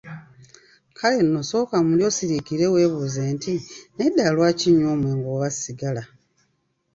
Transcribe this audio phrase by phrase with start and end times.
[0.97, 3.53] Kale nno sooka muli osiriikirire weebuuze nti,
[3.93, 6.03] "Naye ddala lwaki nywa omwenge oba sigala?